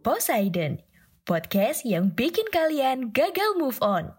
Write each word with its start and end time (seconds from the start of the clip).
Poseidon, 0.00 0.80
podcast 1.28 1.84
yang 1.84 2.16
bikin 2.16 2.48
kalian 2.48 3.12
gagal 3.12 3.52
move 3.60 3.76
on. 3.84 4.16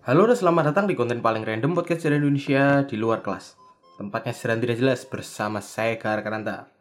Halo 0.00 0.24
dan 0.24 0.32
selamat 0.32 0.72
datang 0.72 0.88
di 0.88 0.96
konten 0.96 1.20
paling 1.20 1.44
random 1.44 1.76
podcast 1.76 2.08
dari 2.08 2.16
Indonesia 2.16 2.80
di 2.88 2.96
luar 2.96 3.20
kelas. 3.20 3.60
Tempatnya 4.00 4.32
sedang 4.32 4.64
tidak 4.64 4.80
jelas 4.80 5.04
bersama 5.04 5.60
saya 5.60 6.00
Gar 6.00 6.24
Kananta. 6.24 6.72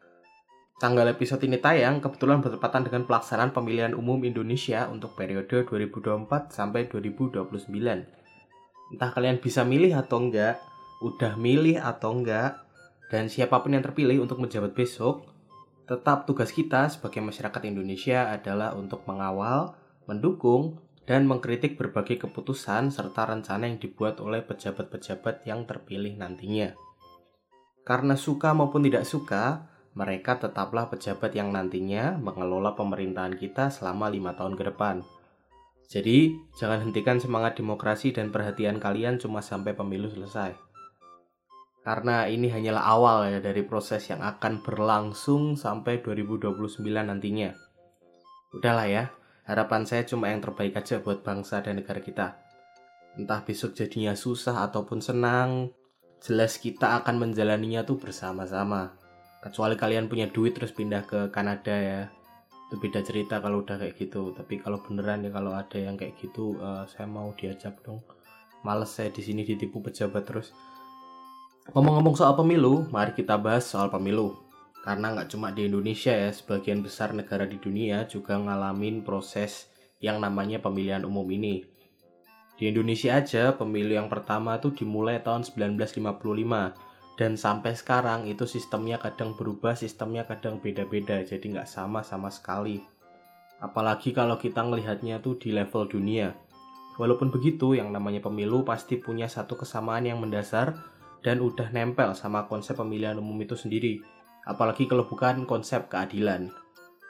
Tanggal 0.79 1.03
episode 1.11 1.43
ini 1.43 1.59
tayang 1.59 1.99
kebetulan 1.99 2.39
bertepatan 2.39 2.87
dengan 2.87 3.03
pelaksanaan 3.03 3.51
pemilihan 3.51 3.91
umum 3.91 4.23
Indonesia 4.23 4.87
untuk 4.87 5.19
periode 5.19 5.67
2024 5.67 6.47
sampai 6.47 6.87
2029. 6.87 7.43
Entah 8.95 9.11
kalian 9.11 9.35
bisa 9.43 9.67
milih 9.67 9.99
atau 9.99 10.23
enggak, 10.23 10.63
udah 11.03 11.35
milih 11.35 11.75
atau 11.83 12.15
enggak, 12.15 12.55
dan 13.11 13.27
siapa 13.27 13.59
pun 13.59 13.75
yang 13.75 13.83
terpilih 13.83 14.23
untuk 14.23 14.39
menjabat 14.39 14.71
besok, 14.71 15.32
tetap 15.83 16.23
tugas 16.23 16.51
kita 16.55 16.87
sebagai 16.87 17.19
masyarakat 17.19 17.61
Indonesia 17.67 18.31
adalah 18.31 18.71
untuk 18.75 19.03
mengawal, 19.03 19.75
mendukung, 20.07 20.79
dan 21.03 21.27
mengkritik 21.27 21.75
berbagai 21.75 22.23
keputusan 22.23 22.87
serta 22.87 23.27
rencana 23.27 23.67
yang 23.67 23.75
dibuat 23.75 24.23
oleh 24.23 24.39
pejabat-pejabat 24.39 25.43
yang 25.43 25.67
terpilih 25.67 26.15
nantinya. 26.15 26.71
Karena 27.83 28.15
suka 28.15 28.55
maupun 28.55 28.87
tidak 28.87 29.03
suka, 29.03 29.67
mereka 29.93 30.39
tetaplah 30.39 30.87
pejabat 30.87 31.35
yang 31.35 31.51
nantinya 31.51 32.15
mengelola 32.15 32.73
pemerintahan 32.73 33.35
kita 33.35 33.67
selama 33.67 34.07
lima 34.07 34.31
tahun 34.33 34.55
ke 34.55 34.63
depan. 34.71 35.03
Jadi, 35.91 36.33
jangan 36.55 36.89
hentikan 36.89 37.19
semangat 37.19 37.59
demokrasi 37.59 38.15
dan 38.15 38.31
perhatian 38.31 38.79
kalian 38.79 39.19
cuma 39.19 39.43
sampai 39.43 39.75
pemilu 39.75 40.07
selesai. 40.09 40.72
Karena 41.83 42.31
ini 42.31 42.47
hanyalah 42.47 42.83
awal 42.87 43.17
ya 43.27 43.39
dari 43.43 43.59
proses 43.67 44.07
yang 44.07 44.23
akan 44.23 44.63
berlangsung 44.63 45.59
sampai 45.59 45.99
2029 45.99 46.79
nantinya. 46.79 47.51
Udahlah 48.55 48.87
ya, 48.87 49.11
harapan 49.43 49.83
saya 49.83 50.07
cuma 50.07 50.31
yang 50.31 50.39
terbaik 50.39 50.79
aja 50.79 51.03
buat 51.03 51.27
bangsa 51.27 51.59
dan 51.59 51.83
negara 51.83 51.99
kita. 51.99 52.39
Entah 53.19 53.43
besok 53.43 53.75
jadinya 53.75 54.15
susah 54.15 54.63
ataupun 54.63 55.03
senang, 55.03 55.75
jelas 56.23 56.55
kita 56.55 57.03
akan 57.03 57.19
menjalaninya 57.19 57.83
tuh 57.83 57.99
bersama-sama. 57.99 58.95
Kecuali 59.43 59.75
kalian 59.75 60.07
punya 60.07 60.31
duit 60.31 60.55
terus 60.55 60.71
pindah 60.71 61.03
ke 61.03 61.27
Kanada 61.35 61.75
ya. 61.75 62.07
Itu 62.71 62.79
beda 62.79 63.03
cerita 63.03 63.43
kalau 63.43 63.59
udah 63.59 63.75
kayak 63.75 63.99
gitu. 63.99 64.31
Tapi 64.31 64.63
kalau 64.63 64.79
beneran 64.79 65.27
ya 65.27 65.35
kalau 65.35 65.51
ada 65.51 65.75
yang 65.75 65.99
kayak 65.99 66.15
gitu, 66.15 66.55
eh, 66.63 66.87
saya 66.87 67.11
mau 67.11 67.35
diajak 67.35 67.75
dong. 67.83 67.99
Males 68.63 68.95
saya 68.95 69.11
di 69.11 69.19
sini 69.19 69.43
ditipu 69.43 69.83
pejabat 69.83 70.23
terus. 70.23 70.55
Ngomong-ngomong 71.71 72.19
soal 72.19 72.35
pemilu, 72.35 72.91
mari 72.91 73.15
kita 73.15 73.39
bahas 73.39 73.63
soal 73.63 73.87
pemilu. 73.87 74.35
Karena 74.83 75.15
nggak 75.15 75.31
cuma 75.31 75.47
di 75.55 75.71
Indonesia 75.71 76.11
ya, 76.11 76.27
sebagian 76.27 76.83
besar 76.83 77.15
negara 77.15 77.47
di 77.47 77.55
dunia 77.55 78.03
juga 78.03 78.35
ngalamin 78.35 78.99
proses 78.99 79.71
yang 80.03 80.19
namanya 80.19 80.59
pemilihan 80.59 81.07
umum 81.07 81.23
ini. 81.31 81.63
Di 82.59 82.67
Indonesia 82.67 83.15
aja, 83.15 83.55
pemilu 83.55 83.95
yang 83.95 84.11
pertama 84.11 84.59
tuh 84.59 84.75
dimulai 84.75 85.23
tahun 85.23 85.47
1955. 85.47 86.75
Dan 87.15 87.39
sampai 87.39 87.79
sekarang 87.79 88.27
itu 88.27 88.43
sistemnya 88.43 88.99
kadang 88.99 89.31
berubah, 89.39 89.79
sistemnya 89.79 90.27
kadang 90.27 90.59
beda-beda, 90.59 91.23
jadi 91.23 91.47
nggak 91.47 91.69
sama 91.71 92.03
sama 92.03 92.27
sekali. 92.27 92.83
Apalagi 93.63 94.11
kalau 94.11 94.35
kita 94.35 94.67
ngelihatnya 94.67 95.23
tuh 95.23 95.39
di 95.39 95.55
level 95.55 95.87
dunia. 95.87 96.35
Walaupun 96.99 97.31
begitu, 97.31 97.73
yang 97.73 97.89
namanya 97.89 98.19
pemilu 98.19 98.67
pasti 98.67 98.99
punya 98.99 99.31
satu 99.31 99.55
kesamaan 99.55 100.03
yang 100.03 100.19
mendasar 100.19 100.92
dan 101.23 101.39
udah 101.39 101.71
nempel 101.71 102.11
sama 102.13 102.45
konsep 102.51 102.75
pemilihan 102.75 103.17
umum 103.17 103.39
itu 103.39 103.55
sendiri. 103.55 104.03
Apalagi 104.43 104.85
kalau 104.91 105.07
bukan 105.07 105.47
konsep 105.47 105.87
keadilan. 105.87 106.51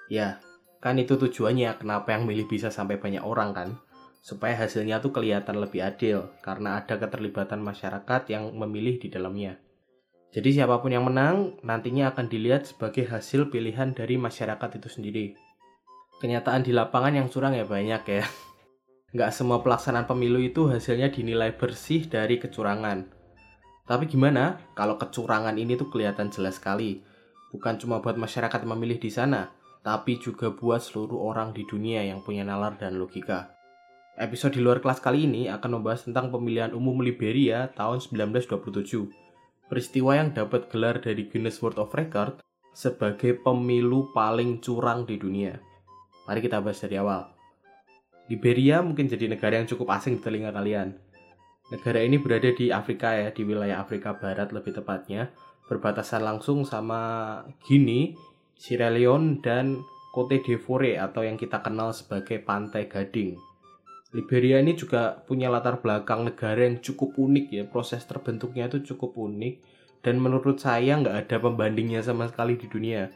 Ya, 0.07 0.37
kan 0.79 1.01
itu 1.01 1.17
tujuannya 1.17 1.81
kenapa 1.81 2.13
yang 2.13 2.29
milih 2.29 2.45
bisa 2.45 2.69
sampai 2.69 3.01
banyak 3.01 3.25
orang 3.25 3.51
kan? 3.57 3.69
Supaya 4.23 4.55
hasilnya 4.55 5.01
tuh 5.03 5.11
kelihatan 5.11 5.59
lebih 5.59 5.83
adil, 5.83 6.31
karena 6.45 6.79
ada 6.79 6.95
keterlibatan 6.95 7.59
masyarakat 7.59 8.21
yang 8.31 8.53
memilih 8.55 9.01
di 9.01 9.11
dalamnya. 9.11 9.59
Jadi 10.33 10.49
siapa 10.49 10.81
pun 10.81 10.89
yang 10.93 11.05
menang 11.05 11.61
nantinya 11.61 12.09
akan 12.09 12.25
dilihat 12.25 12.65
sebagai 12.65 13.05
hasil 13.05 13.53
pilihan 13.53 13.93
dari 13.93 14.17
masyarakat 14.17 14.81
itu 14.81 14.89
sendiri. 14.89 15.25
Kenyataan 16.17 16.65
di 16.65 16.71
lapangan 16.71 17.13
yang 17.19 17.27
curang 17.29 17.53
ya 17.53 17.65
banyak 17.67 18.01
ya. 18.07 18.25
Nggak 19.13 19.29
semua 19.29 19.61
pelaksanaan 19.61 20.09
pemilu 20.09 20.41
itu 20.41 20.65
hasilnya 20.69 21.13
dinilai 21.13 21.53
bersih 21.53 22.09
dari 22.09 22.41
kecurangan. 22.41 23.22
Tapi 23.83 24.07
gimana 24.07 24.59
kalau 24.73 24.95
kecurangan 24.95 25.55
ini 25.59 25.75
tuh 25.75 25.91
kelihatan 25.91 26.31
jelas 26.31 26.59
sekali. 26.59 27.03
Bukan 27.53 27.77
cuma 27.77 28.01
buat 28.01 28.17
masyarakat 28.17 28.65
memilih 28.65 28.97
di 28.97 29.13
sana, 29.13 29.53
tapi 29.85 30.17
juga 30.17 30.49
buat 30.49 30.81
seluruh 30.81 31.21
orang 31.21 31.53
di 31.53 31.67
dunia 31.69 32.01
yang 32.01 32.25
punya 32.25 32.41
nalar 32.41 32.79
dan 32.81 32.97
logika. 32.97 33.53
Episode 34.17 34.57
di 34.57 34.61
luar 34.61 34.81
kelas 34.81 35.01
kali 35.01 35.29
ini 35.29 35.49
akan 35.49 35.81
membahas 35.81 36.05
tentang 36.09 36.33
pemilihan 36.33 36.73
umum 36.73 37.01
Liberia 37.01 37.69
tahun 37.73 38.01
1927 38.01 39.23
peristiwa 39.73 40.13
yang 40.13 40.29
dapat 40.37 40.69
gelar 40.69 41.01
dari 41.01 41.25
Guinness 41.25 41.57
World 41.57 41.81
of 41.81 41.89
Record 41.97 42.45
sebagai 42.77 43.41
pemilu 43.41 44.13
paling 44.13 44.61
curang 44.61 45.01
di 45.09 45.17
dunia. 45.17 45.57
Mari 46.29 46.45
kita 46.45 46.61
bahas 46.61 46.77
dari 46.77 47.01
awal. 47.01 47.25
Liberia 48.29 48.85
mungkin 48.85 49.09
jadi 49.09 49.25
negara 49.25 49.57
yang 49.57 49.65
cukup 49.65 49.97
asing 49.97 50.17
di 50.17 50.21
telinga 50.21 50.53
kalian. 50.53 50.93
Negara 51.71 52.03
ini 52.03 52.19
berada 52.19 52.51
di 52.51 52.73
Afrika 52.73 53.15
ya, 53.15 53.31
di 53.31 53.47
wilayah 53.47 53.79
Afrika 53.79 54.19
Barat 54.19 54.51
lebih 54.51 54.75
tepatnya, 54.75 55.31
berbatasan 55.71 56.25
langsung 56.25 56.67
sama 56.67 57.39
Guinea, 57.63 58.11
Sierra 58.59 58.91
Leone, 58.91 59.39
dan 59.39 59.79
Cote 60.11 60.43
d'Ivoire 60.43 60.99
atau 60.99 61.23
yang 61.23 61.39
kita 61.39 61.63
kenal 61.63 61.95
sebagai 61.95 62.43
Pantai 62.43 62.91
Gading. 62.91 63.39
Liberia 64.13 64.61
ini 64.61 64.77
juga 64.77 65.17
punya 65.25 65.49
latar 65.49 65.81
belakang 65.81 66.29
negara 66.29 66.69
yang 66.69 66.77
cukup 66.85 67.17
unik 67.17 67.45
ya, 67.49 67.63
proses 67.65 68.05
terbentuknya 68.05 68.69
itu 68.69 68.93
cukup 68.93 69.17
unik 69.17 69.65
dan 70.05 70.21
menurut 70.21 70.61
saya 70.61 71.01
nggak 71.01 71.25
ada 71.25 71.41
pembandingnya 71.41 72.05
sama 72.05 72.29
sekali 72.29 72.53
di 72.59 72.69
dunia. 72.69 73.09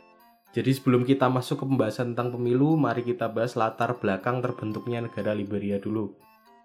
Jadi 0.57 0.73
sebelum 0.73 1.05
kita 1.05 1.29
masuk 1.29 1.61
ke 1.61 1.65
pembahasan 1.69 2.17
tentang 2.17 2.33
pemilu, 2.39 2.73
mari 2.81 3.05
kita 3.05 3.29
bahas 3.29 3.53
latar 3.53 3.99
belakang 4.01 4.41
terbentuknya 4.41 5.05
negara 5.05 5.37
Liberia 5.37 5.77
dulu. 5.77 6.17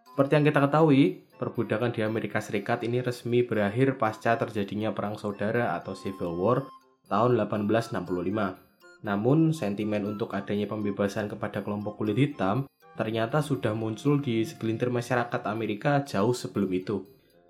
Seperti 0.08 0.32
yang 0.40 0.44
kita 0.48 0.64
ketahui, 0.64 1.28
perbudakan 1.42 1.90
di 1.90 2.06
Amerika 2.06 2.38
Serikat 2.38 2.86
ini 2.86 3.02
resmi 3.02 3.42
berakhir 3.42 3.98
pasca 3.98 4.38
terjadinya 4.38 4.94
perang 4.94 5.18
saudara 5.18 5.74
atau 5.74 5.98
Civil 5.98 6.38
War 6.38 6.70
tahun 7.10 7.34
1865. 7.34 9.02
Namun, 9.02 9.50
sentimen 9.50 10.06
untuk 10.06 10.38
adanya 10.38 10.70
pembebasan 10.70 11.26
kepada 11.26 11.66
kelompok 11.66 11.98
kulit 11.98 12.14
hitam 12.14 12.70
ternyata 12.94 13.42
sudah 13.42 13.74
muncul 13.74 14.22
di 14.22 14.46
segelintir 14.46 14.94
masyarakat 14.94 15.42
Amerika 15.50 16.06
jauh 16.06 16.30
sebelum 16.30 16.70
itu. 16.70 17.02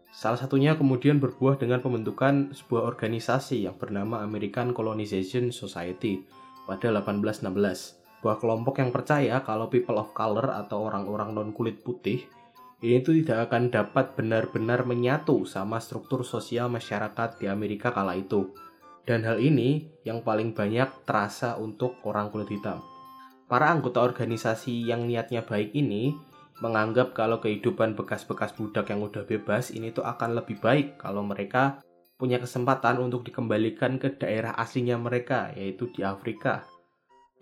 Salah 0.08 0.40
satunya 0.40 0.72
kemudian 0.72 1.20
berbuah 1.20 1.60
dengan 1.60 1.84
pembentukan 1.84 2.56
sebuah 2.56 2.96
organisasi 2.96 3.68
yang 3.68 3.76
bernama 3.76 4.24
American 4.24 4.72
Colonization 4.72 5.52
Society 5.52 6.24
pada 6.64 6.88
1816. 6.88 7.44
Sebuah 8.22 8.38
kelompok 8.40 8.80
yang 8.80 8.88
percaya 8.88 9.42
kalau 9.44 9.68
people 9.68 10.00
of 10.00 10.14
color 10.16 10.48
atau 10.48 10.88
orang-orang 10.88 11.36
non-kulit 11.36 11.82
putih 11.82 12.22
ini 12.22 12.41
itu 12.82 13.14
tidak 13.22 13.46
akan 13.46 13.70
dapat 13.70 14.18
benar-benar 14.18 14.82
menyatu 14.82 15.46
sama 15.46 15.78
struktur 15.78 16.26
sosial 16.26 16.66
masyarakat 16.66 17.38
di 17.38 17.46
Amerika 17.46 17.94
kala 17.94 18.18
itu. 18.18 18.50
Dan 19.06 19.22
hal 19.22 19.38
ini 19.38 19.86
yang 20.02 20.26
paling 20.26 20.50
banyak 20.50 21.06
terasa 21.06 21.54
untuk 21.62 22.02
orang 22.02 22.34
kulit 22.34 22.50
hitam. 22.50 22.82
Para 23.46 23.70
anggota 23.70 24.02
organisasi 24.02 24.82
yang 24.82 25.06
niatnya 25.06 25.46
baik 25.46 25.70
ini 25.78 26.10
menganggap 26.58 27.14
kalau 27.14 27.38
kehidupan 27.38 27.94
bekas-bekas 27.94 28.54
budak 28.54 28.90
yang 28.90 29.02
udah 29.02 29.26
bebas 29.26 29.70
ini 29.70 29.94
tuh 29.94 30.02
akan 30.02 30.42
lebih 30.42 30.58
baik 30.58 30.98
kalau 30.98 31.22
mereka 31.22 31.82
punya 32.18 32.38
kesempatan 32.38 33.02
untuk 33.02 33.26
dikembalikan 33.26 33.98
ke 33.98 34.14
daerah 34.14 34.54
aslinya 34.54 34.94
mereka, 34.94 35.50
yaitu 35.58 35.90
di 35.90 36.06
Afrika. 36.06 36.62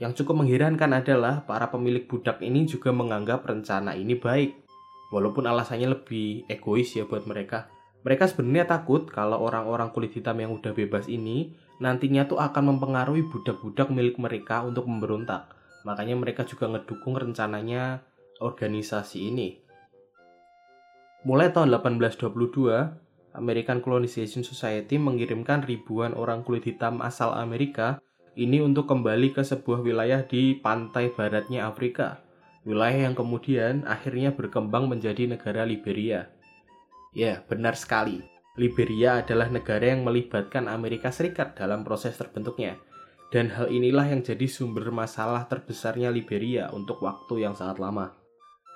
Yang 0.00 0.24
cukup 0.24 0.40
mengherankan 0.40 0.96
adalah 0.96 1.44
para 1.44 1.68
pemilik 1.68 2.08
budak 2.08 2.40
ini 2.40 2.64
juga 2.64 2.88
menganggap 2.88 3.44
rencana 3.44 3.92
ini 3.92 4.16
baik, 4.16 4.69
walaupun 5.10 5.46
alasannya 5.46 5.92
lebih 5.92 6.46
egois 6.46 6.94
ya 6.94 7.04
buat 7.04 7.26
mereka. 7.26 7.68
Mereka 8.00 8.32
sebenarnya 8.32 8.80
takut 8.80 9.04
kalau 9.12 9.44
orang-orang 9.44 9.92
kulit 9.92 10.16
hitam 10.16 10.40
yang 10.40 10.56
udah 10.56 10.72
bebas 10.72 11.04
ini 11.10 11.52
nantinya 11.82 12.24
tuh 12.24 12.40
akan 12.40 12.76
mempengaruhi 12.76 13.28
budak-budak 13.28 13.92
milik 13.92 14.16
mereka 14.16 14.64
untuk 14.64 14.88
memberontak. 14.88 15.52
Makanya 15.84 16.16
mereka 16.16 16.48
juga 16.48 16.68
ngedukung 16.72 17.16
rencananya 17.20 18.00
organisasi 18.40 19.28
ini. 19.28 19.60
Mulai 21.28 21.52
tahun 21.52 21.68
1822, 21.68 23.36
American 23.36 23.84
Colonization 23.84 24.40
Society 24.40 24.96
mengirimkan 24.96 25.60
ribuan 25.68 26.16
orang 26.16 26.40
kulit 26.40 26.64
hitam 26.64 27.04
asal 27.04 27.36
Amerika 27.36 28.00
ini 28.40 28.64
untuk 28.64 28.88
kembali 28.88 29.36
ke 29.36 29.44
sebuah 29.44 29.84
wilayah 29.84 30.24
di 30.24 30.56
pantai 30.56 31.12
baratnya 31.12 31.68
Afrika. 31.68 32.24
Wilayah 32.68 33.08
yang 33.08 33.16
kemudian 33.16 33.88
akhirnya 33.88 34.36
berkembang 34.36 34.84
menjadi 34.84 35.24
negara 35.24 35.64
Liberia. 35.64 36.28
Ya, 37.16 37.40
benar 37.48 37.72
sekali. 37.74 38.20
Liberia 38.60 39.24
adalah 39.24 39.48
negara 39.48 39.96
yang 39.96 40.04
melibatkan 40.04 40.68
Amerika 40.68 41.08
Serikat 41.08 41.56
dalam 41.56 41.80
proses 41.86 42.12
terbentuknya. 42.20 42.76
Dan 43.30 43.48
hal 43.54 43.70
inilah 43.70 44.10
yang 44.10 44.20
jadi 44.20 44.44
sumber 44.50 44.90
masalah 44.90 45.46
terbesarnya 45.46 46.10
Liberia 46.10 46.68
untuk 46.74 47.00
waktu 47.00 47.46
yang 47.46 47.54
sangat 47.54 47.78
lama. 47.78 48.12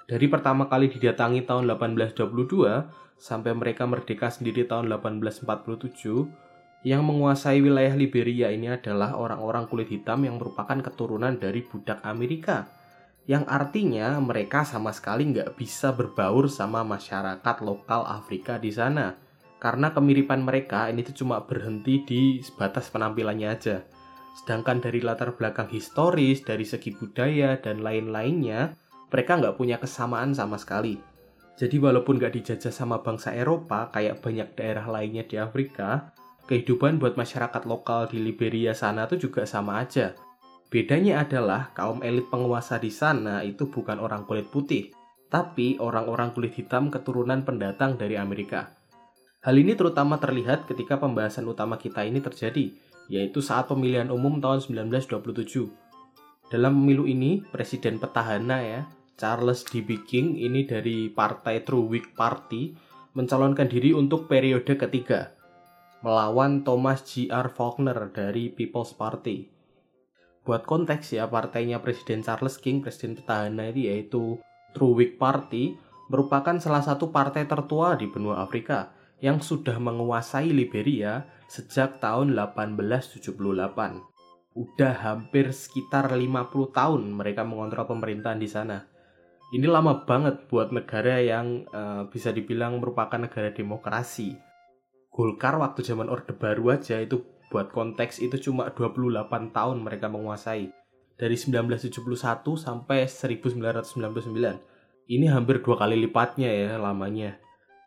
Dari 0.04 0.30
pertama 0.30 0.70
kali 0.70 0.88
didatangi 0.88 1.42
tahun 1.44 1.68
1822 1.68 3.18
sampai 3.18 3.52
mereka 3.56 3.88
merdeka 3.88 4.28
sendiri 4.28 4.68
tahun 4.68 4.92
1847, 5.00 6.84
yang 6.84 7.00
menguasai 7.00 7.64
wilayah 7.64 7.96
Liberia 7.96 8.52
ini 8.52 8.68
adalah 8.68 9.16
orang-orang 9.16 9.64
kulit 9.64 9.88
hitam 9.88 10.20
yang 10.28 10.36
merupakan 10.36 10.76
keturunan 10.84 11.40
dari 11.40 11.64
budak 11.64 12.04
Amerika. 12.04 12.68
Yang 13.24 13.44
artinya 13.48 14.20
mereka 14.20 14.68
sama 14.68 14.92
sekali 14.92 15.24
nggak 15.32 15.56
bisa 15.56 15.96
berbaur 15.96 16.44
sama 16.52 16.84
masyarakat 16.84 17.56
lokal 17.64 18.04
Afrika 18.04 18.60
di 18.60 18.68
sana. 18.68 19.16
Karena 19.56 19.96
kemiripan 19.96 20.44
mereka 20.44 20.92
ini 20.92 21.00
tuh 21.00 21.24
cuma 21.24 21.40
berhenti 21.40 22.04
di 22.04 22.22
sebatas 22.44 22.92
penampilannya 22.92 23.48
aja. 23.48 23.80
Sedangkan 24.36 24.84
dari 24.84 25.00
latar 25.00 25.32
belakang 25.32 25.72
historis, 25.72 26.44
dari 26.44 26.68
segi 26.68 26.92
budaya, 26.92 27.56
dan 27.56 27.80
lain-lainnya, 27.80 28.76
mereka 29.08 29.40
nggak 29.40 29.56
punya 29.56 29.80
kesamaan 29.80 30.36
sama 30.36 30.60
sekali. 30.60 31.00
Jadi 31.54 31.80
walaupun 31.80 32.18
nggak 32.18 32.34
dijajah 32.34 32.74
sama 32.74 33.00
bangsa 33.00 33.32
Eropa, 33.32 33.88
kayak 33.94 34.20
banyak 34.20 34.52
daerah 34.58 34.84
lainnya 34.90 35.24
di 35.24 35.38
Afrika, 35.38 36.12
kehidupan 36.50 37.00
buat 37.00 37.14
masyarakat 37.16 37.62
lokal 37.64 38.10
di 38.10 38.20
Liberia 38.20 38.74
sana 38.74 39.06
tuh 39.06 39.16
juga 39.16 39.46
sama 39.46 39.80
aja. 39.80 40.18
Bedanya 40.74 41.22
adalah 41.22 41.70
kaum 41.70 42.02
elit 42.02 42.26
penguasa 42.26 42.82
di 42.82 42.90
sana 42.90 43.46
itu 43.46 43.70
bukan 43.70 44.02
orang 44.02 44.26
kulit 44.26 44.50
putih, 44.50 44.90
tapi 45.30 45.78
orang-orang 45.78 46.34
kulit 46.34 46.50
hitam 46.58 46.90
keturunan 46.90 47.46
pendatang 47.46 47.94
dari 47.94 48.18
Amerika. 48.18 48.74
Hal 49.46 49.54
ini 49.54 49.78
terutama 49.78 50.18
terlihat 50.18 50.66
ketika 50.66 50.98
pembahasan 50.98 51.46
utama 51.46 51.78
kita 51.78 52.02
ini 52.02 52.18
terjadi, 52.18 52.74
yaitu 53.06 53.38
saat 53.38 53.70
pemilihan 53.70 54.10
umum 54.10 54.42
tahun 54.42 54.66
1927. 54.66 55.70
Dalam 56.50 56.74
pemilu 56.82 57.06
ini, 57.06 57.46
presiden 57.54 58.02
petahana 58.02 58.58
ya, 58.58 58.80
Charles 59.14 59.62
D. 59.62 59.78
King 60.02 60.34
ini 60.34 60.66
dari 60.66 61.06
partai 61.06 61.62
True 61.62 61.86
Whig 61.86 62.18
Party 62.18 62.74
mencalonkan 63.14 63.70
diri 63.70 63.94
untuk 63.94 64.26
periode 64.26 64.74
ketiga 64.74 65.38
melawan 66.04 66.66
Thomas 66.66 67.00
G. 67.06 67.32
R. 67.32 67.48
Faulkner 67.48 68.12
dari 68.12 68.52
People's 68.52 68.92
Party. 68.92 69.53
Buat 70.44 70.68
konteks 70.68 71.16
ya, 71.16 71.24
partainya 71.24 71.80
Presiden 71.80 72.20
Charles 72.20 72.60
King, 72.60 72.84
Presiden 72.84 73.16
petahana 73.16 73.72
itu 73.72 73.88
yaitu 73.88 74.22
True 74.76 74.92
Whig 74.92 75.16
Party, 75.16 75.72
merupakan 76.12 76.60
salah 76.60 76.84
satu 76.84 77.08
partai 77.08 77.48
tertua 77.48 77.96
di 77.96 78.04
benua 78.12 78.44
Afrika 78.44 78.92
yang 79.24 79.40
sudah 79.40 79.80
menguasai 79.80 80.52
Liberia 80.52 81.24
sejak 81.48 81.96
tahun 81.96 82.36
1878. 82.36 83.32
Udah 84.52 84.94
hampir 85.00 85.48
sekitar 85.50 86.12
50 86.12 86.76
tahun 86.76 87.02
mereka 87.08 87.42
mengontrol 87.48 87.88
pemerintahan 87.88 88.36
di 88.36 88.46
sana. 88.46 88.84
Ini 89.48 89.64
lama 89.64 90.04
banget 90.04 90.44
buat 90.52 90.76
negara 90.76 91.24
yang 91.24 91.64
uh, 91.72 92.04
bisa 92.12 92.36
dibilang 92.36 92.84
merupakan 92.84 93.16
negara 93.16 93.48
demokrasi. 93.48 94.36
Golkar 95.08 95.56
waktu 95.56 95.80
zaman 95.80 96.12
Orde 96.12 96.36
Baru 96.36 96.68
aja 96.74 97.00
itu 97.00 97.22
buat 97.54 97.70
konteks 97.70 98.18
itu 98.18 98.50
cuma 98.50 98.74
28 98.74 99.54
tahun 99.54 99.78
mereka 99.78 100.10
menguasai. 100.10 100.74
Dari 101.14 101.36
1971 101.38 101.86
sampai 102.58 103.06
1999. 103.06 105.06
Ini 105.06 105.30
hampir 105.30 105.62
dua 105.62 105.78
kali 105.78 105.94
lipatnya 106.02 106.50
ya 106.50 106.74
lamanya. 106.82 107.38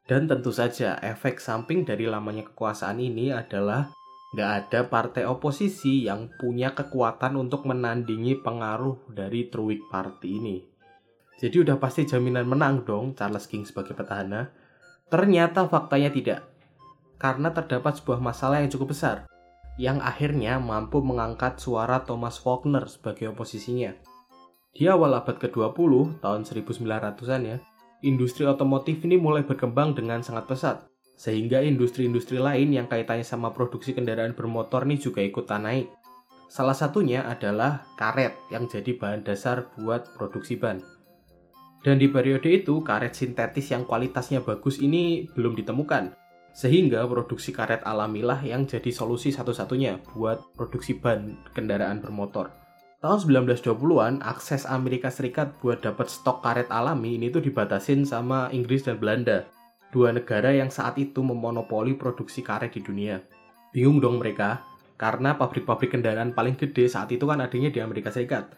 Dan 0.07 0.31
tentu 0.31 0.55
saja 0.55 0.95
efek 1.03 1.43
samping 1.43 1.83
dari 1.83 2.07
lamanya 2.07 2.47
kekuasaan 2.47 3.03
ini 3.03 3.35
adalah 3.35 3.91
nggak 4.31 4.51
ada 4.55 4.79
partai 4.87 5.27
oposisi 5.27 6.07
yang 6.07 6.31
punya 6.39 6.71
kekuatan 6.71 7.35
untuk 7.35 7.67
menandingi 7.67 8.39
pengaruh 8.39 9.11
dari 9.11 9.51
Truick 9.51 9.91
Party 9.91 10.29
ini. 10.31 10.63
Jadi 11.35 11.67
udah 11.67 11.75
pasti 11.75 12.07
jaminan 12.07 12.47
menang 12.47 12.87
dong 12.87 13.19
Charles 13.19 13.51
King 13.51 13.67
sebagai 13.67 13.91
petahana. 13.91 14.47
Ternyata 15.11 15.67
faktanya 15.67 16.07
tidak 16.07 16.39
karena 17.17 17.49
terdapat 17.51 17.97
sebuah 17.97 18.21
masalah 18.21 18.61
yang 18.61 18.69
cukup 18.69 18.93
besar, 18.93 19.25
yang 19.77 20.01
akhirnya 20.01 20.57
mampu 20.57 20.99
mengangkat 21.05 21.61
suara 21.61 22.01
Thomas 22.01 22.41
Faulkner 22.41 22.89
sebagai 22.89 23.31
oposisinya. 23.31 23.93
Di 24.73 24.85
awal 24.89 25.13
abad 25.17 25.37
ke-20, 25.37 26.21
tahun 26.21 26.41
1900-an 26.45 27.41
ya, 27.45 27.57
industri 28.05 28.45
otomotif 28.45 29.01
ini 29.05 29.17
mulai 29.17 29.41
berkembang 29.45 29.97
dengan 29.97 30.21
sangat 30.21 30.45
pesat, 30.45 30.77
sehingga 31.17 31.65
industri-industri 31.65 32.37
lain 32.37 32.73
yang 32.73 32.85
kaitannya 32.85 33.25
sama 33.25 33.49
produksi 33.53 33.97
kendaraan 33.97 34.37
bermotor 34.37 34.85
ini 34.85 35.01
juga 35.01 35.21
ikutan 35.25 35.65
naik. 35.65 35.89
Salah 36.45 36.77
satunya 36.77 37.25
adalah 37.25 37.89
karet 37.97 38.37
yang 38.53 38.69
jadi 38.69 38.97
bahan 38.97 39.25
dasar 39.25 39.67
buat 39.77 40.13
produksi 40.13 40.55
ban. 40.61 40.81
Dan 41.81 42.01
di 42.01 42.09
periode 42.09 42.49
itu, 42.49 42.81
karet 42.81 43.13
sintetis 43.13 43.73
yang 43.73 43.85
kualitasnya 43.85 44.41
bagus 44.41 44.77
ini 44.81 45.29
belum 45.33 45.57
ditemukan, 45.57 46.26
sehingga 46.57 47.05
produksi 47.05 47.53
karet 47.53 47.85
alamilah 47.85 48.41
yang 48.41 48.65
jadi 48.65 48.89
solusi 48.89 49.29
satu-satunya 49.29 50.01
buat 50.17 50.41
produksi 50.57 50.97
ban 50.97 51.37
kendaraan 51.53 52.01
bermotor. 52.01 52.49
Tahun 52.97 53.29
1920-an, 53.29 54.25
akses 54.25 54.65
Amerika 54.65 55.13
Serikat 55.13 55.53
buat 55.61 55.85
dapat 55.85 56.09
stok 56.09 56.41
karet 56.41 56.73
alami 56.73 57.21
ini 57.21 57.29
tuh 57.29 57.45
dibatasin 57.45 58.09
sama 58.09 58.49
Inggris 58.49 58.81
dan 58.81 58.97
Belanda. 58.97 59.45
Dua 59.93 60.09
negara 60.09 60.49
yang 60.49 60.73
saat 60.73 60.97
itu 60.97 61.21
memonopoli 61.21 61.93
produksi 61.93 62.41
karet 62.41 62.73
di 62.73 62.81
dunia. 62.81 63.21
Bingung 63.69 64.01
dong 64.01 64.17
mereka, 64.17 64.65
karena 64.97 65.37
pabrik-pabrik 65.37 65.93
kendaraan 65.93 66.33
paling 66.33 66.57
gede 66.57 66.89
saat 66.89 67.13
itu 67.13 67.29
kan 67.29 67.37
adanya 67.37 67.69
di 67.69 67.85
Amerika 67.85 68.09
Serikat. 68.09 68.49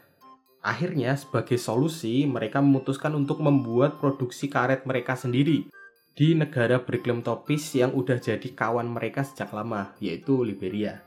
Akhirnya, 0.64 1.20
sebagai 1.20 1.60
solusi, 1.60 2.24
mereka 2.24 2.64
memutuskan 2.64 3.12
untuk 3.20 3.44
membuat 3.44 4.00
produksi 4.00 4.48
karet 4.48 4.88
mereka 4.88 5.20
sendiri 5.20 5.68
di 6.16 6.36
negara 6.36 6.84
beriklim 6.84 7.24
tropis 7.24 7.76
yang 7.76 7.96
udah 7.96 8.20
jadi 8.20 8.50
kawan 8.54 8.88
mereka 8.90 9.24
sejak 9.24 9.52
lama, 9.56 9.96
yaitu 10.04 10.44
Liberia. 10.44 11.02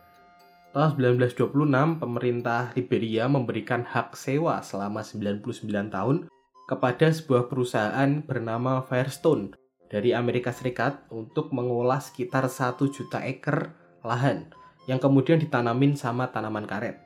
Tahun 0.72 0.96
1926, 0.96 2.00
pemerintah 2.00 2.72
Liberia 2.72 3.28
memberikan 3.28 3.84
hak 3.84 4.16
sewa 4.16 4.64
selama 4.64 5.04
99 5.04 5.68
tahun 5.92 6.32
kepada 6.64 7.12
sebuah 7.12 7.52
perusahaan 7.52 8.24
bernama 8.24 8.80
Firestone 8.80 9.52
dari 9.92 10.16
Amerika 10.16 10.48
Serikat 10.48 11.04
untuk 11.12 11.52
mengolah 11.52 12.00
sekitar 12.00 12.48
1 12.48 12.80
juta 12.88 13.20
ekor 13.20 13.76
lahan 14.00 14.48
yang 14.88 14.96
kemudian 14.96 15.36
ditanamin 15.36 15.92
sama 15.92 16.32
tanaman 16.32 16.64
karet. 16.64 16.96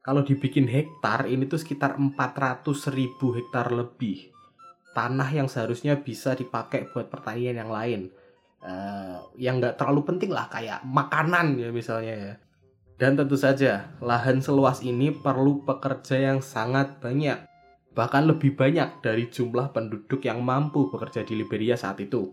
Kalau 0.00 0.24
dibikin 0.24 0.64
hektar, 0.68 1.28
ini 1.28 1.44
tuh 1.44 1.60
sekitar 1.60 2.00
400 2.00 2.64
ribu 2.92 3.36
hektar 3.36 3.68
lebih 3.72 4.33
tanah 4.94 5.28
yang 5.34 5.50
seharusnya 5.50 5.98
bisa 6.00 6.38
dipakai 6.38 6.88
buat 6.94 7.10
pertanian 7.10 7.58
yang 7.58 7.68
lain. 7.68 8.14
Uh, 8.64 9.20
yang 9.36 9.60
nggak 9.60 9.76
terlalu 9.76 10.08
penting 10.08 10.32
lah 10.32 10.48
kayak 10.48 10.80
makanan 10.88 11.60
ya 11.60 11.68
misalnya 11.68 12.14
ya. 12.16 12.34
Dan 12.94 13.18
tentu 13.18 13.34
saja 13.34 13.90
lahan 13.98 14.38
seluas 14.38 14.80
ini 14.80 15.10
perlu 15.10 15.66
pekerja 15.66 16.16
yang 16.32 16.38
sangat 16.38 17.02
banyak. 17.02 17.42
Bahkan 17.92 18.22
lebih 18.30 18.54
banyak 18.54 19.02
dari 19.02 19.28
jumlah 19.28 19.74
penduduk 19.74 20.22
yang 20.22 20.40
mampu 20.40 20.88
bekerja 20.88 21.26
di 21.26 21.34
Liberia 21.36 21.74
saat 21.74 21.98
itu. 22.00 22.30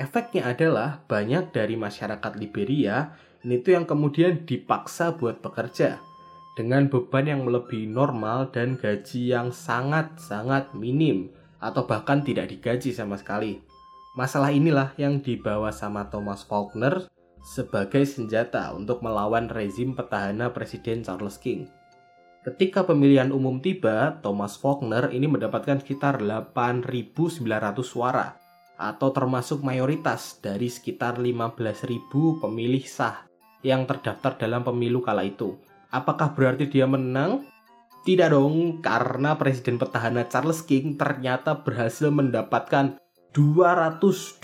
Efeknya 0.00 0.56
adalah 0.56 1.04
banyak 1.04 1.52
dari 1.52 1.76
masyarakat 1.76 2.32
Liberia 2.40 3.12
Ini 3.40 3.64
tuh 3.64 3.72
yang 3.72 3.88
kemudian 3.88 4.44
dipaksa 4.44 5.16
buat 5.16 5.40
bekerja. 5.40 5.96
Dengan 6.60 6.92
beban 6.92 7.24
yang 7.24 7.48
melebihi 7.48 7.88
normal 7.88 8.52
dan 8.52 8.76
gaji 8.76 9.32
yang 9.32 9.48
sangat-sangat 9.48 10.76
minim 10.76 11.32
atau 11.60 11.84
bahkan 11.84 12.24
tidak 12.24 12.48
digaji 12.50 12.90
sama 12.90 13.20
sekali. 13.20 13.60
Masalah 14.18 14.50
inilah 14.50 14.90
yang 14.98 15.22
dibawa 15.22 15.70
sama 15.70 16.10
Thomas 16.10 16.42
Faulkner 16.42 17.06
sebagai 17.40 18.02
senjata 18.04 18.74
untuk 18.74 19.00
melawan 19.00 19.46
rezim 19.46 19.94
petahana 19.94 20.50
Presiden 20.50 21.06
Charles 21.06 21.38
King. 21.38 21.70
Ketika 22.40 22.88
pemilihan 22.88 23.30
umum 23.36 23.60
tiba, 23.60 24.16
Thomas 24.24 24.56
Faulkner 24.56 25.12
ini 25.12 25.28
mendapatkan 25.28 25.84
sekitar 25.84 26.24
8.900 26.24 27.44
suara 27.84 28.40
atau 28.80 29.12
termasuk 29.12 29.60
mayoritas 29.60 30.40
dari 30.40 30.72
sekitar 30.72 31.20
15.000 31.20 32.40
pemilih 32.40 32.84
sah 32.88 33.28
yang 33.60 33.84
terdaftar 33.84 34.40
dalam 34.40 34.64
pemilu 34.64 35.04
kala 35.04 35.28
itu. 35.28 35.60
Apakah 35.92 36.32
berarti 36.32 36.64
dia 36.64 36.88
menang? 36.88 37.44
Tidak 38.00 38.32
dong, 38.32 38.80
karena 38.80 39.36
Presiden 39.36 39.76
Petahana 39.76 40.24
Charles 40.24 40.64
King 40.64 40.96
ternyata 40.96 41.60
berhasil 41.60 42.08
mendapatkan 42.08 42.96
229 43.36 44.40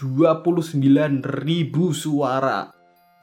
ribu 1.25 1.97
suara. 1.97 2.69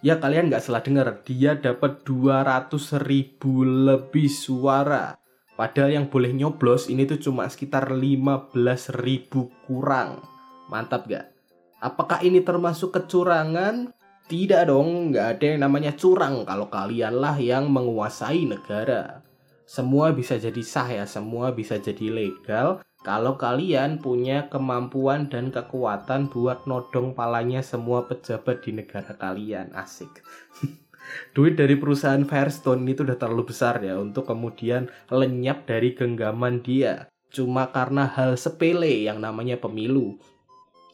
Ya 0.03 0.19
kalian 0.19 0.51
nggak 0.51 0.63
salah 0.65 0.83
dengar, 0.83 1.21
dia 1.23 1.55
dapat 1.55 2.01
200 2.03 3.05
ribu 3.05 3.63
lebih 3.63 4.27
suara. 4.27 5.15
Padahal 5.53 6.01
yang 6.01 6.09
boleh 6.09 6.33
nyoblos 6.33 6.89
ini 6.89 7.05
tuh 7.05 7.21
cuma 7.21 7.45
sekitar 7.45 7.93
15 7.93 8.51
ribu 8.99 9.53
kurang. 9.69 10.25
Mantap 10.67 11.05
gak? 11.05 11.29
Apakah 11.77 12.25
ini 12.25 12.41
termasuk 12.41 12.89
kecurangan? 12.89 13.93
Tidak 14.25 14.65
dong, 14.65 15.13
nggak 15.13 15.27
ada 15.37 15.45
yang 15.45 15.61
namanya 15.67 15.93
curang 15.93 16.47
kalau 16.47 16.71
kalianlah 16.73 17.37
yang 17.37 17.69
menguasai 17.69 18.47
negara. 18.49 19.21
Semua 19.63 20.11
bisa 20.11 20.35
jadi 20.35 20.59
sah 20.59 20.89
ya, 20.91 21.05
semua 21.07 21.55
bisa 21.55 21.79
jadi 21.79 22.11
legal 22.11 22.83
kalau 23.03 23.35
kalian 23.35 23.99
punya 23.99 24.47
kemampuan 24.47 25.27
dan 25.27 25.51
kekuatan 25.51 26.31
buat 26.31 26.63
nodong 26.63 27.11
palanya 27.11 27.59
semua 27.59 28.07
pejabat 28.07 28.63
di 28.63 28.71
negara 28.79 29.11
kalian. 29.19 29.75
Asik. 29.75 30.23
Duit 31.35 31.59
dari 31.59 31.75
perusahaan 31.75 32.23
Firestone 32.23 32.87
itu 32.87 33.03
udah 33.03 33.19
terlalu 33.19 33.51
besar 33.51 33.83
ya 33.83 33.99
untuk 33.99 34.23
kemudian 34.23 34.87
lenyap 35.11 35.67
dari 35.67 35.91
genggaman 35.91 36.63
dia. 36.63 37.11
Cuma 37.27 37.67
karena 37.75 38.07
hal 38.07 38.39
sepele 38.39 39.03
yang 39.03 39.19
namanya 39.19 39.59
pemilu. 39.59 40.15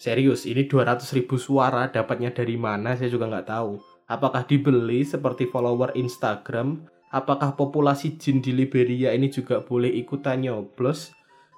Serius, 0.02 0.50
ini 0.50 0.66
200 0.66 1.06
ribu 1.14 1.38
suara 1.38 1.94
dapatnya 1.94 2.34
dari 2.34 2.58
mana 2.58 2.98
saya 2.98 3.12
juga 3.12 3.30
nggak 3.30 3.50
tahu. 3.54 3.78
Apakah 4.10 4.50
dibeli 4.50 5.06
seperti 5.06 5.46
follower 5.46 5.94
Instagram? 5.94 6.90
Apakah 7.10 7.58
populasi 7.58 8.22
jin 8.22 8.38
di 8.38 8.54
Liberia 8.54 9.10
ini 9.18 9.34
juga 9.34 9.66
boleh 9.66 9.90
ikutan 9.90 10.46
nyoblos? 10.46 11.10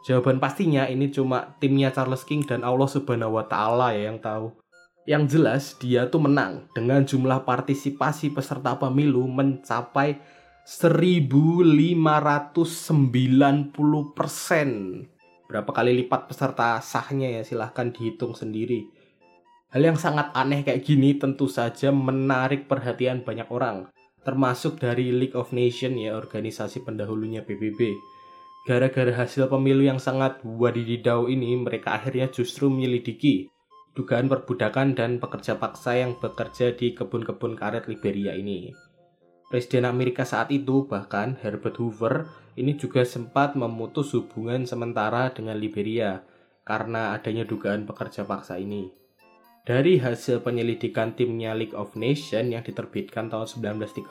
Jawaban 0.08 0.40
pastinya 0.40 0.88
ini 0.88 1.12
cuma 1.12 1.60
timnya 1.60 1.92
Charles 1.92 2.24
King 2.24 2.48
dan 2.48 2.64
Allah 2.64 2.88
Subhanahu 2.88 3.36
wa 3.36 3.46
taala 3.46 3.92
ya 3.92 4.10
yang 4.10 4.24
tahu. 4.24 4.56
Yang 5.04 5.24
jelas 5.38 5.64
dia 5.78 6.08
tuh 6.08 6.24
menang 6.24 6.72
dengan 6.72 7.04
jumlah 7.04 7.44
partisipasi 7.44 8.32
peserta 8.32 8.80
pemilu 8.80 9.28
mencapai 9.28 10.18
1590 10.64 11.92
persen 14.16 14.70
berapa 15.52 15.68
kali 15.68 15.92
lipat 16.00 16.32
peserta 16.32 16.80
sahnya 16.80 17.28
ya 17.28 17.44
silahkan 17.44 17.92
dihitung 17.92 18.32
sendiri. 18.32 18.88
Hal 19.76 19.84
yang 19.84 20.00
sangat 20.00 20.32
aneh 20.32 20.64
kayak 20.64 20.80
gini 20.88 21.20
tentu 21.20 21.52
saja 21.52 21.92
menarik 21.92 22.72
perhatian 22.72 23.28
banyak 23.28 23.52
orang, 23.52 23.92
termasuk 24.22 24.78
dari 24.78 25.10
League 25.10 25.38
of 25.38 25.54
Nations 25.54 25.98
ya 25.98 26.18
organisasi 26.18 26.86
pendahulunya 26.86 27.42
PBB. 27.42 27.98
Gara-gara 28.70 29.10
hasil 29.10 29.50
pemilu 29.50 29.82
yang 29.82 29.98
sangat 29.98 30.38
wadididau 30.46 31.26
ini, 31.26 31.58
mereka 31.58 31.98
akhirnya 31.98 32.30
justru 32.30 32.70
menyelidiki 32.70 33.50
dugaan 33.92 34.32
perbudakan 34.32 34.96
dan 34.96 35.20
pekerja 35.20 35.60
paksa 35.60 36.00
yang 36.00 36.16
bekerja 36.16 36.72
di 36.78 36.96
kebun-kebun 36.96 37.60
karet 37.60 37.90
Liberia 37.92 38.38
ini. 38.38 38.72
Presiden 39.52 39.84
Amerika 39.84 40.24
saat 40.24 40.48
itu, 40.48 40.88
bahkan 40.88 41.36
Herbert 41.44 41.76
Hoover, 41.76 42.30
ini 42.56 42.80
juga 42.80 43.04
sempat 43.04 43.60
memutus 43.60 44.16
hubungan 44.16 44.64
sementara 44.64 45.28
dengan 45.36 45.60
Liberia 45.60 46.24
karena 46.64 47.12
adanya 47.12 47.44
dugaan 47.44 47.84
pekerja 47.84 48.24
paksa 48.24 48.56
ini. 48.56 49.01
Dari 49.62 50.02
hasil 50.02 50.42
penyelidikan 50.42 51.14
timnya 51.14 51.54
League 51.54 51.78
of 51.78 51.94
Nations 51.94 52.50
yang 52.50 52.66
diterbitkan 52.66 53.30
tahun 53.30 53.46
1930, 53.46 54.10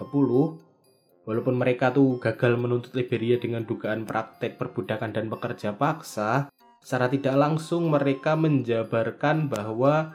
walaupun 1.27 1.55
mereka 1.59 1.91
tuh 1.91 2.23
gagal 2.23 2.55
menuntut 2.55 2.95
Liberia 2.95 3.35
dengan 3.35 3.67
dugaan 3.67 4.07
praktek 4.07 4.55
perbudakan 4.55 5.11
dan 5.11 5.27
pekerja 5.27 5.75
paksa, 5.75 6.55
secara 6.79 7.11
tidak 7.11 7.35
langsung 7.35 7.91
mereka 7.91 8.39
menjabarkan 8.39 9.51
bahwa 9.51 10.15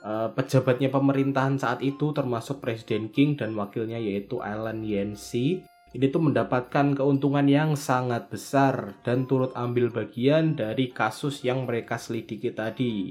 Uh, 0.00 0.32
pejabatnya 0.32 0.88
pemerintahan 0.88 1.60
saat 1.60 1.84
itu 1.84 2.16
termasuk 2.16 2.64
Presiden 2.64 3.12
King 3.12 3.36
dan 3.36 3.52
wakilnya 3.52 4.00
yaitu 4.00 4.40
Alan 4.40 4.80
Yancey 4.80 5.60
ini 5.90 6.06
tuh 6.06 6.22
mendapatkan 6.22 6.94
keuntungan 6.94 7.42
yang 7.50 7.74
sangat 7.74 8.30
besar 8.30 8.94
dan 9.02 9.26
turut 9.26 9.50
ambil 9.58 9.90
bagian 9.90 10.54
dari 10.54 10.94
kasus 10.94 11.42
yang 11.42 11.66
mereka 11.66 11.98
selidiki 11.98 12.54
tadi. 12.54 13.10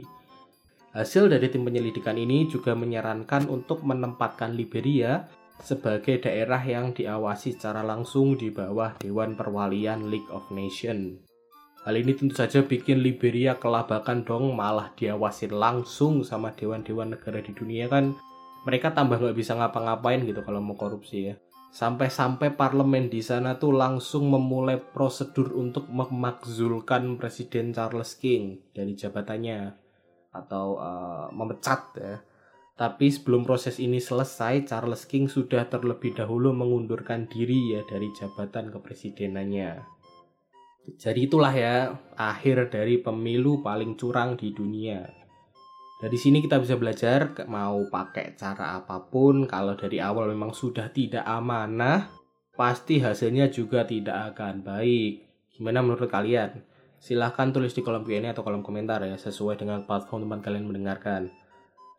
Hasil 0.89 1.29
dari 1.29 1.53
tim 1.53 1.61
penyelidikan 1.61 2.17
ini 2.17 2.49
juga 2.49 2.73
menyarankan 2.73 3.45
untuk 3.45 3.85
menempatkan 3.85 4.57
Liberia 4.57 5.29
sebagai 5.61 6.17
daerah 6.17 6.57
yang 6.65 6.97
diawasi 6.97 7.53
secara 7.53 7.85
langsung 7.85 8.33
di 8.33 8.49
bawah 8.49 8.97
Dewan 8.97 9.37
Perwalian 9.37 10.09
League 10.09 10.25
of 10.33 10.49
Nations. 10.49 11.21
Hal 11.85 11.93
ini 11.93 12.17
tentu 12.17 12.33
saja 12.33 12.65
bikin 12.65 13.05
Liberia 13.05 13.61
kelabakan 13.61 14.25
dong 14.25 14.57
malah 14.57 14.89
diawasin 14.97 15.53
langsung 15.53 16.25
sama 16.25 16.57
dewan-dewan 16.57 17.13
negara 17.13 17.39
di 17.39 17.53
dunia 17.53 17.85
kan 17.85 18.17
mereka 18.67 18.91
tambah 18.91 19.21
nggak 19.21 19.37
bisa 19.37 19.55
ngapa-ngapain 19.55 20.25
gitu 20.25 20.41
kalau 20.41 20.59
mau 20.59 20.75
korupsi 20.75 21.31
ya. 21.31 21.35
Sampai-sampai 21.69 22.57
parlemen 22.57 23.13
di 23.13 23.21
sana 23.21 23.61
tuh 23.61 23.77
langsung 23.77 24.25
memulai 24.25 24.81
prosedur 24.81 25.53
untuk 25.53 25.85
memakzulkan 25.85 27.13
Presiden 27.21 27.77
Charles 27.77 28.17
King 28.17 28.73
dari 28.73 28.97
jabatannya 28.97 29.88
atau 30.33 30.77
uh, 30.77 31.27
memecat 31.33 31.81
ya. 31.97 32.15
Tapi 32.79 33.11
sebelum 33.11 33.43
proses 33.43 33.75
ini 33.83 33.99
selesai, 33.99 34.63
Charles 34.63 35.03
King 35.03 35.27
sudah 35.27 35.67
terlebih 35.67 36.15
dahulu 36.15 36.55
mengundurkan 36.55 37.27
diri 37.27 37.75
ya 37.75 37.83
dari 37.83 38.07
jabatan 38.15 38.71
kepresidenannya. 38.71 39.83
Jadi 40.95 41.27
itulah 41.27 41.51
ya 41.51 41.91
akhir 42.15 42.71
dari 42.71 43.03
pemilu 43.03 43.59
paling 43.59 43.99
curang 43.99 44.39
di 44.39 44.55
dunia. 44.55 45.03
Dari 45.99 46.15
sini 46.15 46.39
kita 46.39 46.55
bisa 46.63 46.79
belajar 46.79 47.35
mau 47.51 47.83
pakai 47.91 48.39
cara 48.39 48.79
apa 48.79 49.03
pun 49.11 49.43
kalau 49.43 49.75
dari 49.75 49.99
awal 49.99 50.31
memang 50.31 50.55
sudah 50.55 50.87
tidak 50.95 51.27
amanah, 51.27 52.07
pasti 52.55 53.03
hasilnya 53.03 53.51
juga 53.51 53.83
tidak 53.83 54.31
akan 54.33 54.63
baik. 54.63 55.27
Gimana 55.51 55.83
menurut 55.83 56.07
kalian? 56.07 56.63
Silahkan 56.99 57.55
tulis 57.55 57.71
di 57.71 57.79
kolom 57.79 58.03
Q&A 58.03 58.35
atau 58.35 58.43
kolom 58.43 58.59
komentar 58.59 58.99
ya 59.07 59.15
sesuai 59.15 59.55
dengan 59.55 59.87
platform 59.87 60.27
tempat 60.27 60.51
kalian 60.51 60.67
mendengarkan. 60.67 61.31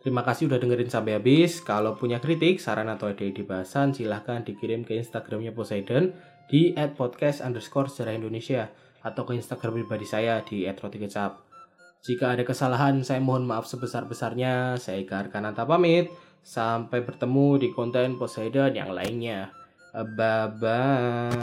Terima 0.01 0.25
kasih 0.25 0.49
udah 0.49 0.57
dengerin 0.57 0.89
sampai 0.89 1.21
habis. 1.21 1.61
Kalau 1.61 1.93
punya 1.97 2.21
kritik, 2.25 2.57
saran 2.57 2.89
atau 2.89 3.13
ide-ide 3.13 3.45
bahasan, 3.45 3.93
silahkan 3.93 4.41
dikirim 4.41 4.81
ke 4.85 4.97
Instagramnya 4.97 5.53
Poseidon 5.53 6.13
di 6.49 6.73
@podcast 6.97 7.45
underscore 7.45 7.93
sejarah 7.93 8.17
Indonesia 8.17 8.73
atau 9.05 9.29
ke 9.29 9.37
Instagram 9.37 9.85
pribadi 9.85 10.09
saya 10.09 10.41
di 10.41 10.65
@rotikecap. 10.65 11.45
Jika 12.01 12.33
ada 12.33 12.49
kesalahan, 12.49 13.05
saya 13.05 13.21
mohon 13.21 13.45
maaf 13.45 13.69
sebesar-besarnya. 13.69 14.81
Saya 14.81 15.05
Ika 15.05 15.29
Arkananta 15.29 15.69
pamit. 15.69 16.09
Sampai 16.41 17.05
bertemu 17.05 17.61
di 17.61 17.69
konten 17.69 18.17
Poseidon 18.17 18.73
yang 18.73 18.97
lainnya. 18.97 19.53
Bye-bye. 19.93 21.41